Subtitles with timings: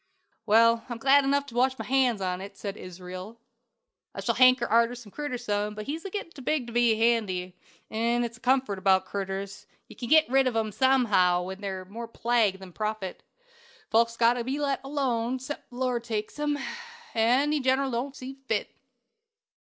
[0.47, 3.39] "Well, I'm glad enough to wash my hands on 't," said Israel.
[4.15, 6.95] "I shall hanker arter the critter some, but he's a gettin' too big to be
[6.95, 7.55] handy;
[7.91, 11.85] 'n it's one comfort about critters, you ken git rid on 'em somehaow when they're
[11.85, 13.21] more plague than profit.
[13.91, 16.57] But folks has got to be let alone, excep' the Lord takes 'em;
[17.13, 18.71] an' He generally don't see fit."